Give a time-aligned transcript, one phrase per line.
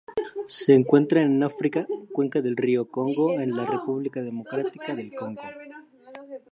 [0.47, 5.43] Se encuentran en África: cuenca del río Congo en la República Democrática del Congo.